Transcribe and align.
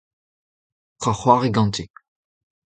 Petra 0.99 1.11
a 1.13 1.17
c'hoari 1.19 1.49
ganti? 1.55 1.85